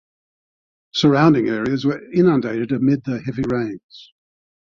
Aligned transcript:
Surrounding 0.95 1.47
areas 1.47 1.85
were 1.85 2.01
inundated 2.11 2.71
amid 2.71 3.03
the 3.03 3.21
heavy 3.21 3.43
rains. 3.47 4.11